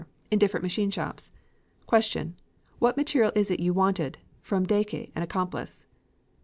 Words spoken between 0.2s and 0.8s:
In different